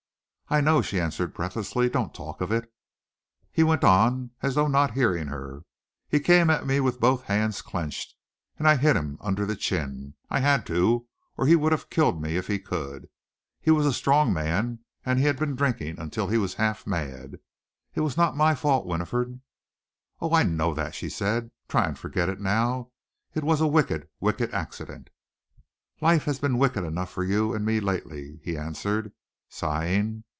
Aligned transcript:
"I 0.53 0.59
know," 0.59 0.81
she 0.81 0.99
answered 0.99 1.33
breathlessly. 1.33 1.87
"Don't 1.87 2.13
talk 2.13 2.41
of 2.41 2.51
it." 2.51 2.69
He 3.53 3.63
went 3.63 3.85
on, 3.85 4.31
as 4.41 4.55
though 4.55 4.67
not 4.67 4.91
hearing 4.95 5.27
her. 5.27 5.63
"He 6.09 6.19
came 6.19 6.49
at 6.49 6.67
me 6.67 6.81
with 6.81 6.99
both 6.99 7.23
hands 7.23 7.61
clenched, 7.61 8.15
and 8.59 8.67
I 8.67 8.75
hit 8.75 8.97
him 8.97 9.17
under 9.21 9.45
the 9.45 9.55
chin. 9.55 10.15
I 10.29 10.41
had 10.41 10.65
to, 10.65 11.07
or 11.37 11.45
he 11.47 11.55
would 11.55 11.71
have 11.71 11.89
killed 11.89 12.21
me 12.21 12.35
if 12.35 12.47
he 12.47 12.59
could. 12.59 13.07
He 13.61 13.71
was 13.71 13.85
a 13.85 13.93
strong 13.93 14.33
man, 14.33 14.79
and 15.05 15.19
he 15.19 15.23
had 15.23 15.39
been 15.39 15.55
drinking 15.55 15.97
until 15.97 16.27
he 16.27 16.37
was 16.37 16.55
half 16.55 16.85
mad. 16.85 17.37
It 17.95 18.01
was 18.01 18.17
not 18.17 18.35
my 18.35 18.53
fault, 18.53 18.85
Winifred." 18.85 19.39
"Oh, 20.19 20.33
I 20.35 20.43
know 20.43 20.73
that!" 20.73 20.93
she 20.95 21.07
said. 21.07 21.49
"Try 21.69 21.85
and 21.85 21.97
forget 21.97 22.27
it 22.27 22.41
now. 22.41 22.91
It 23.33 23.45
was 23.45 23.61
a 23.61 23.67
wicked, 23.67 24.09
wicked 24.19 24.53
accident." 24.53 25.11
"Life 26.01 26.25
has 26.25 26.39
been 26.39 26.57
wicked 26.57 26.83
enough 26.83 27.09
for 27.13 27.23
you 27.23 27.53
and 27.53 27.63
me 27.65 27.79
lately," 27.79 28.41
he 28.43 28.57
answered, 28.57 29.13
sighing. 29.47 30.25